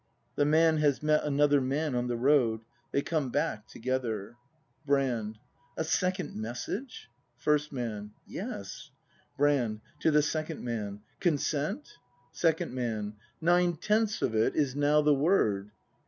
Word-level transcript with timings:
[The 0.35 0.45
Man 0.45 0.77
has 0.77 1.03
met 1.03 1.23
another 1.23 1.61
man 1.61 1.93
on 1.93 2.07
the 2.07 2.17
road; 2.17 2.61
they 2.91 3.03
come 3.03 3.29
back 3.29 3.67
togetlier. 3.67 4.33
Brand. 4.83 5.37
A 5.77 5.83
second 5.83 6.35
message! 6.35 7.07
*o^ 7.35 7.39
First 7.39 7.71
Man. 7.71 8.09
Yes. 8.25 8.89
Brand. 9.37 9.79
{To 9.99 10.09
the 10.09 10.23
Second 10.23 10.63
Man.] 10.63 11.01
Consent? 11.19 11.97
ACT 12.33 12.43
III] 12.43 12.51
BRAND 12.51 12.73
119 12.73 12.73
Second 12.73 12.73
Man. 12.73 13.13
Nine 13.41 13.75
tenths 13.77 14.21
of 14.23 14.33
it 14.33 14.55
is 14.55 14.75
now 14.75 15.03
the 15.03 15.13
word. 15.13 15.69